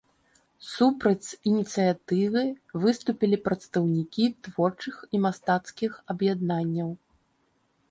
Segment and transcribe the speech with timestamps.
[0.75, 2.43] Супраць ініцыятывы
[2.87, 6.89] выступілі прадстаўнікі творчых і мастацкіх аб'яднанняў.